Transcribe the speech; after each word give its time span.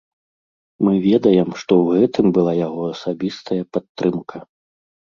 Мы 0.87 0.93
ведаем, 1.07 1.49
што 1.65 1.71
ў 1.83 2.01
гэтым 2.01 2.27
была 2.39 2.53
яго 2.67 2.83
асабістая 2.95 3.63
падтрымка. 3.77 4.37